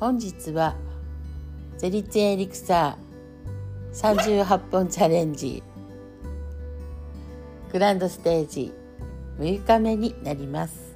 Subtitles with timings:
[0.00, 0.76] 本日は
[1.76, 5.62] ゼリツエリクサー38本チャレンジ。
[7.70, 8.72] グランドステージ
[9.38, 10.94] 6日目になります。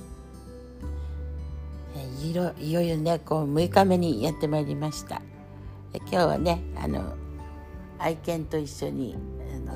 [2.23, 5.21] いろいよいよねこう6日目にやってまいりました。
[5.93, 7.15] 今日はねあの
[7.99, 9.19] 愛犬と一緒に
[9.55, 9.75] あの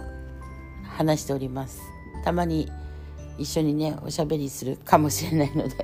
[0.85, 1.83] 話しております。
[2.25, 2.67] たまに
[3.37, 5.77] 一緒にねおしゃべりするかもしれないので。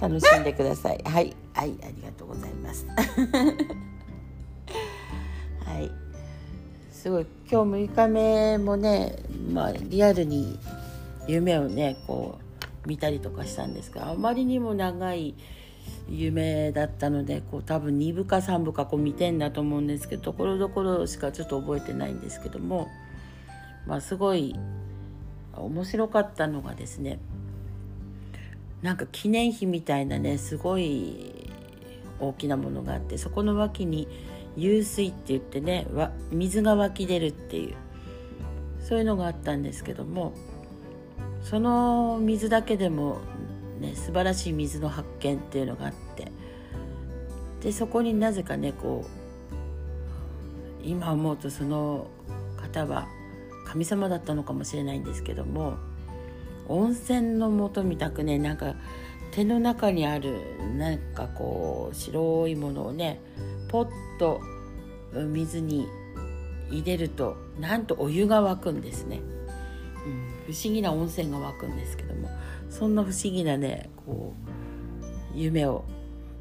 [0.00, 1.02] 楽しんでください。
[1.04, 1.34] はい。
[1.54, 1.74] はい。
[1.82, 2.86] ありがとうございます。
[5.64, 5.90] はい。
[6.90, 7.26] すごい。
[7.50, 9.16] 今日6日目もね
[9.52, 10.58] まあリアルに
[11.28, 15.34] 夢をねこう見たりとかしたんですがあまりにも長い
[16.08, 22.88] 夢だったのでこう多分2部か3部かこう見てんだと思うんですけどところどころしかちょっと覚えてないんですけども
[23.86, 24.54] まあすごい
[25.54, 27.18] 面白かったのがですね
[28.84, 31.50] なんか記念碑みたいなねすごい
[32.20, 34.06] 大きなものがあってそこの脇に
[34.58, 35.86] 湧水って言ってね
[36.30, 37.76] 水が湧き出るっていう
[38.80, 40.34] そういうのがあったんですけども
[41.42, 43.20] その水だけでも
[43.80, 46.30] ね素晴らしい水の発見っていうのがあって
[47.62, 49.06] でそこになぜかねこ
[50.82, 52.08] う今思うとその
[52.58, 53.08] 方は
[53.66, 55.78] 神様だったのかもしれないんですけども
[56.68, 58.74] 温泉の素みたくねなんか
[59.30, 60.40] 手の中にある
[60.76, 63.20] なんかこう白いものをね
[63.68, 63.88] ポッ
[64.18, 64.40] と
[65.12, 65.88] 水に
[66.70, 69.20] 入れるとなんとお湯が沸くんですね、
[70.46, 72.28] うん、不思議な温泉が沸くんですけども
[72.70, 74.34] そんな不思議なねこ
[75.34, 75.84] う夢を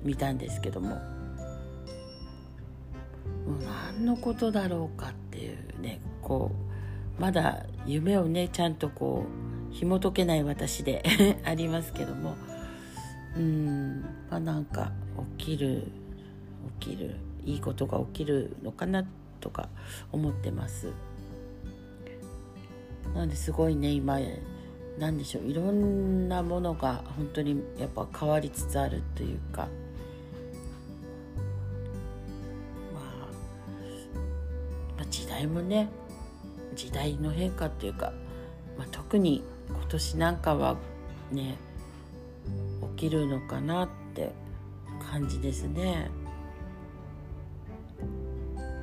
[0.04, 1.14] 見たんですけども。
[3.46, 3.64] もう
[3.96, 6.52] 何のことだろうかっていうねこ
[7.20, 9.43] うまだ夢をねちゃんとこう
[9.74, 11.04] 紐解けない私で
[11.44, 12.36] ありますけども。
[13.36, 14.02] うん。
[14.30, 14.92] まあなんか
[15.38, 15.84] 起きる
[16.80, 17.16] 起きる
[17.46, 19.06] いいことが起きるのかな
[19.40, 19.70] とか
[20.12, 20.92] 思ってます。
[23.14, 24.20] なのですごいね今
[25.00, 25.46] 何でしょう。
[25.46, 29.68] いろんなものが本当にやっぱ変わりつつあるというか。
[32.94, 33.04] まあ、
[34.98, 35.90] まあ、時代もね
[36.76, 38.14] 時代の変化っていうか、
[38.78, 40.78] まあ、特に今年なんかは
[41.32, 41.58] ね
[42.98, 44.32] 起きるのかなって
[45.00, 46.10] 感じですね。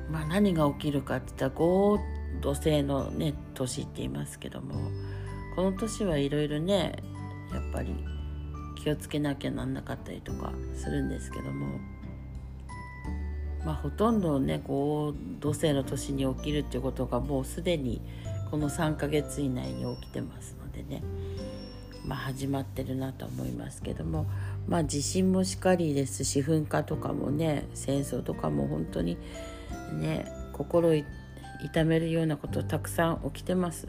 [0.09, 1.99] まあ、何が起きるかって言ったら合
[2.41, 4.75] 土星のね年って言いますけども
[5.55, 7.01] この年はいろいろね
[7.53, 7.95] やっぱり
[8.75, 11.79] 気をつけなきゃなんなかったりとかするんですけども
[13.65, 18.01] まあ、ほとんどねこう土星の年に起きるっていうことがもうすでに
[18.49, 20.55] この3ヶ月以内に起きてます
[20.89, 21.03] でね、
[22.05, 24.25] まあ、始まってるなと思いますけども、
[24.67, 29.17] まあ、地震もしかりですし噴火とかもね戦争とかも本当に
[29.93, 33.87] ね心痛めるようなことたくさん起きてます。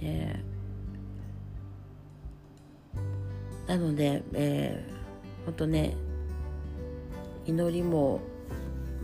[0.00, 0.44] ね、
[3.68, 5.94] なので、えー、本当ね
[7.46, 8.20] 祈りも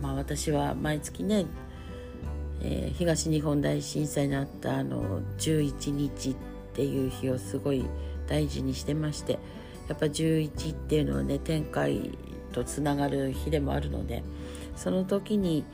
[0.01, 1.45] まあ、私は毎月ね、
[2.61, 7.85] えー、東日本大震災にあったあの11日ってっていう日をすごい
[8.27, 9.39] 大事にしてまして
[9.87, 12.17] やっぱ11っていうのはね天界
[12.51, 14.23] とつながる日でもあるので
[14.75, 15.65] その時に、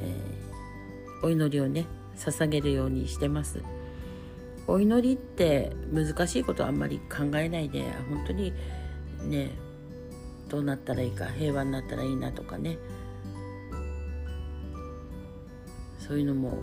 [0.00, 1.86] えー、お祈りをね
[2.16, 3.62] 捧げるようにしてます。
[4.68, 8.52] お祈りって難しいことはあんまり考えないで本当に
[9.24, 9.50] ね
[10.48, 12.78] どうなったらいいか平和になったらいいなとかね
[15.98, 16.58] そういうのも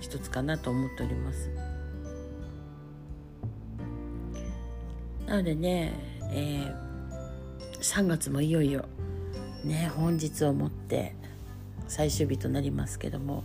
[0.00, 1.50] 一つかなと思っております
[5.28, 5.92] なのでね、
[6.32, 8.86] えー、3月もいよいよ
[9.62, 11.14] ね本日をもって
[11.86, 13.44] 最終日となりますけども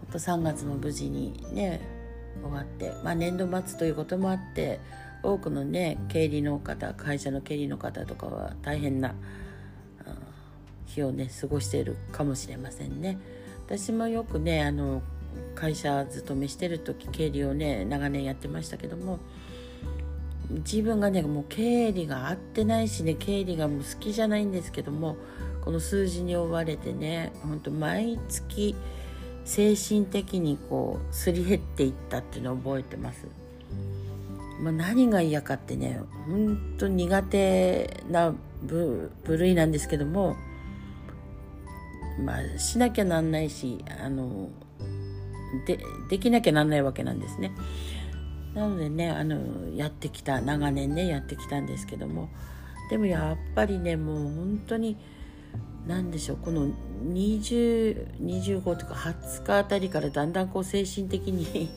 [0.00, 1.80] 本当3月も無事にね
[2.42, 4.80] 終わって、まあ、年度末ということもあって
[5.22, 9.14] 多くのね経理の方会社の経理の方とかは大変な
[10.86, 13.18] 日をね過ごしているかもしれませんね。
[13.66, 15.02] 私もよくねあの
[15.54, 19.20] 会社勤めしてる時経理をね長年やってましたけども
[20.50, 25.16] 自分がねもう経理が合ってないしね経理がもう好きじゃないんですけども
[25.64, 28.74] この数字に追われてねほんと毎月
[29.44, 33.26] 精神的にこうすり減っていったっていうのを覚えてます。
[34.60, 40.36] まあ、何が嫌かってね本当苦手な部類なんですけども
[42.20, 44.50] まあ、しなきゃなんないしあの
[45.66, 47.52] でできなきゃなんないわけなんですね。
[48.54, 52.28] なのでねあのやってきた長年ねやってきたんですけども
[52.90, 54.96] でもやっぱりねもう本当に
[55.86, 56.68] 何でしょうこの
[57.04, 61.70] 2025とか20日あたりからだんだんこう精神的に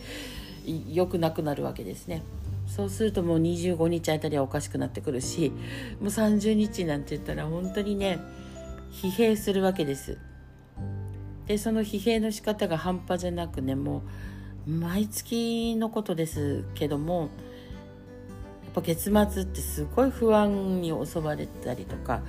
[0.93, 2.23] 良くなくなるわけですね。
[2.65, 5.51] そうするともう25日あたりはおかしくなってくるし
[5.99, 8.19] もう30日なんて言ったら本当にね
[8.89, 10.17] 疲弊するわけです。
[11.45, 14.01] でその疲弊の仕方が半端じゃなくねもう
[14.68, 22.21] 毎月のことですけどもやっぱ月末ってすごい不安に襲われたりとか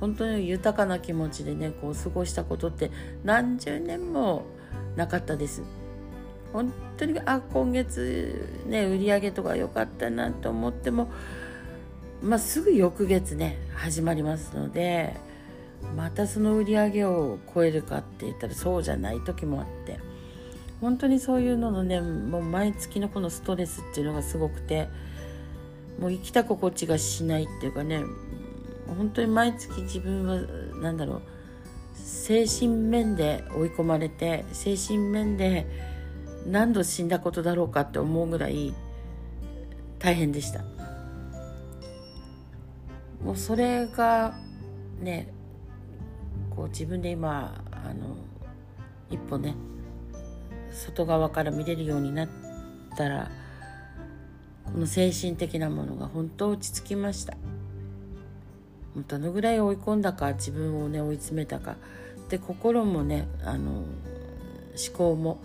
[0.00, 2.90] 本当に豊かな気持ちでねこう過ごしたことって
[3.24, 4.44] 何十年も
[4.96, 5.62] なかったです。
[6.52, 11.10] 本当にあ今月ね売り上げとか良かったなと思っても、
[12.22, 15.16] まあ、すぐ翌月ね始まりますので
[15.96, 19.98] またその売り上げを超えるかって言ったらそうじゃない時もあって
[20.82, 24.88] 本当にそういうののねもう毎月のこのストレスっていうのがすごくて
[26.00, 28.02] もう生きた心地がしないっていうかね
[28.88, 30.40] 本当に毎月自分は
[30.82, 31.22] 何だろう
[31.94, 35.66] 精神面で追い込まれて精神面で
[36.46, 38.74] 何度死んだことだろうかって思うぐらい
[40.00, 40.64] 大変でした。
[43.24, 44.34] もうそれが
[45.00, 45.32] ね
[46.50, 48.16] こう自分で今あの
[49.08, 49.54] 一歩ね
[50.72, 52.28] 外側から見れるようになっ
[52.96, 53.30] たら
[54.64, 57.36] この精神的なものが本当落ち着きました。
[59.08, 61.76] どのぐらい追い込んだか自分をね追い詰めたか。
[62.28, 63.86] で心もねあの思
[64.96, 65.38] 考も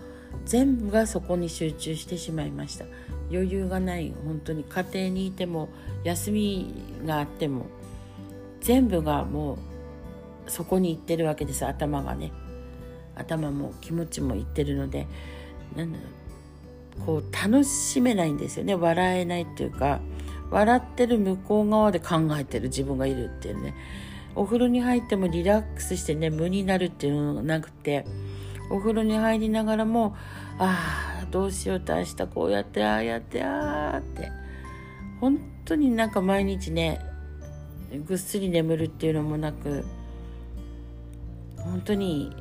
[0.44, 2.84] 全部がそこに集中してしまいました。
[3.30, 4.64] 余裕がない本当に。
[4.64, 5.68] 家庭にいても
[6.04, 7.66] 休みがあっても
[8.60, 9.54] 全部がも
[10.46, 12.32] うそこに行ってるわけです頭がね。
[13.18, 15.06] 頭も気持ちもいってるので
[15.76, 16.04] なんだろ
[17.02, 18.74] うこう楽しめないんですよね。
[18.74, 20.00] 笑えないっていうか
[20.50, 23.74] 笑ってる向こう側で考えてる自分がいるっていうね。
[24.34, 28.04] お風呂に入ってもリラックスしてね無になるっていうのがなくて
[28.70, 30.14] お風呂に入りながらも
[30.58, 34.30] ああどうしようって明日こうやってああやってああって。
[35.20, 37.00] 本当になんか毎日ね
[38.06, 39.84] ぐっすり眠るっていうのもなく
[41.56, 42.32] 本当に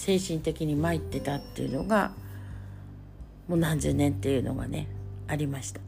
[0.00, 2.12] 精神的に参ってたっていうのが
[3.48, 4.88] もう何十年っていうのがね
[5.28, 5.80] ありました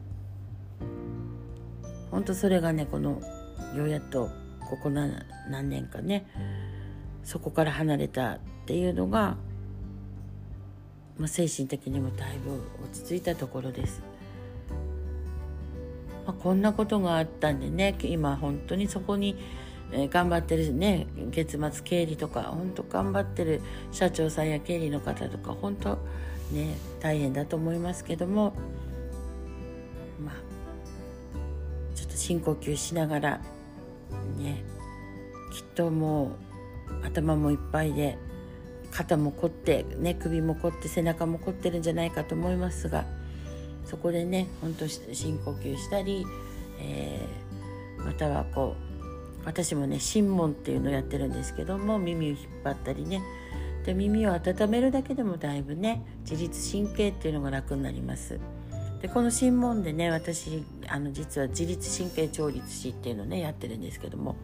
[2.11, 3.19] 本当それがねこの
[3.75, 4.29] ようやっと
[4.69, 5.17] ここ何
[5.67, 6.27] 年かね
[7.23, 9.35] そこから離れたっていうのが、
[11.17, 14.03] まあ、精神的にもだいぶ落ち着いたところです。
[16.27, 19.35] まあ、こんなことがあったんでね今本当にそこに、
[19.91, 25.99] え、頑張ってるね月末経理とか本当頑張ってる社長さんや経理の方とか本当
[26.51, 28.53] ね大変だと思いますけども
[30.23, 30.35] まあ
[31.95, 33.41] ちょっと深呼吸しながら
[34.37, 34.63] ね
[35.53, 36.31] きっとも
[37.03, 38.17] う頭もいっぱいで
[38.91, 43.05] 肩も凝って、ね、首も凝って背中も凝ってるんじゃないかと思いますが
[43.85, 46.25] そこでねほんと深呼吸したり、
[46.79, 48.92] えー、またはこう
[49.45, 53.21] 私もね心門っていうのをやってるんですけども耳を引っ張ったりね
[53.85, 58.39] で耳を温めるだけでもだいぶね自律神経っていうのが楽になります。
[59.01, 64.37] でこの心門でね私あの実は自律神経調律師っていうのをねやってるんですけども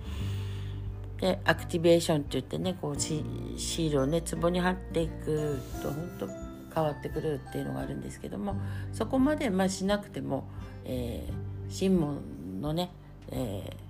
[1.22, 6.28] でアクティベーションって言ってねこうシールをね壺に貼っていくと本当
[6.76, 8.56] 変わってくるっていうのがあるんですけども
[8.92, 10.46] そこまでまあしなくても、
[10.84, 12.92] えー、心門のね、
[13.32, 13.89] えー、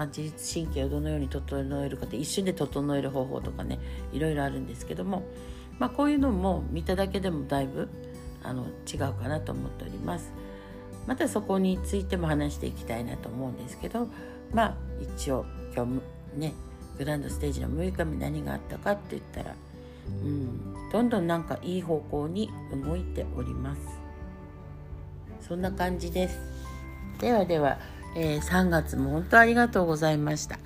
[0.00, 3.78] まあ、自律神経をどのように整えるかって一瞬で整える方法とかね
[4.14, 5.24] いろいろあるんですけども、
[5.78, 7.86] まあ、こういうのも見ただけでもだいぶ
[8.42, 10.32] あの違うかなと思っております。
[11.06, 14.08] またそこについても話していきたいなと思うんですけど
[14.54, 15.44] まあ一応
[15.76, 15.84] 今
[16.34, 16.54] 日ね
[16.96, 19.54] グランドステージの6日目何があったかって言ったら、
[20.08, 22.48] うん、どんどんなんかいい方向に
[22.86, 23.80] 動いております
[25.46, 26.38] そんな感じです
[27.18, 27.78] ではでは、
[28.16, 30.58] えー、3月も本当ありがとうございました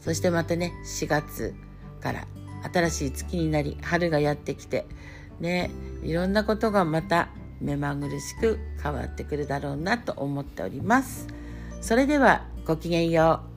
[0.00, 1.54] そしてまたね4月
[2.00, 2.26] から
[2.72, 4.86] 新しい月になり春がやってきて
[5.40, 5.70] ね
[6.02, 7.28] いろんなことがまた
[7.60, 11.28] 目まぐるしく変わってくるだろうなと思っております
[11.80, 13.49] それではごきげんよう。